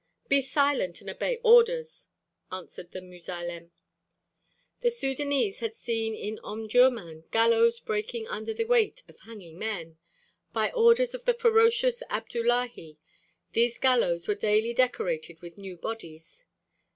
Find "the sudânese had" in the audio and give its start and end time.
4.79-5.75